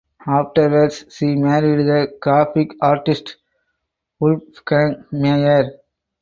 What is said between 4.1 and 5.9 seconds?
Wolfgang Meyer.